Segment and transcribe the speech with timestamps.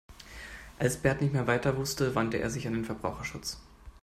[0.79, 3.59] Als Bert nicht mehr weiter wusste, wandte er sich an den Verbraucherschutz.